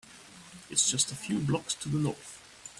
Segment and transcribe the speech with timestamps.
[0.71, 2.41] It’s just a few blocks to the North.